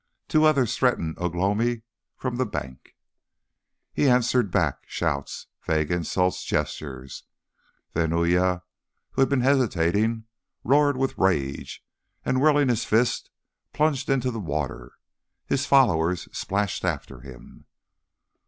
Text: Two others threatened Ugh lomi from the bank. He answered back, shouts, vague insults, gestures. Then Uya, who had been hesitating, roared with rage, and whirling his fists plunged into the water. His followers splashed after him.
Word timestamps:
Two 0.27 0.45
others 0.45 0.75
threatened 0.75 1.15
Ugh 1.21 1.35
lomi 1.35 1.83
from 2.17 2.37
the 2.37 2.45
bank. 2.47 2.95
He 3.93 4.09
answered 4.09 4.49
back, 4.49 4.79
shouts, 4.87 5.45
vague 5.63 5.91
insults, 5.91 6.43
gestures. 6.43 7.25
Then 7.93 8.09
Uya, 8.11 8.63
who 9.11 9.21
had 9.21 9.29
been 9.29 9.41
hesitating, 9.41 10.23
roared 10.63 10.97
with 10.97 11.19
rage, 11.19 11.85
and 12.25 12.41
whirling 12.41 12.69
his 12.69 12.83
fists 12.83 13.29
plunged 13.73 14.09
into 14.09 14.31
the 14.31 14.39
water. 14.39 14.93
His 15.45 15.67
followers 15.67 16.27
splashed 16.35 16.83
after 16.83 17.19
him. 17.19 17.65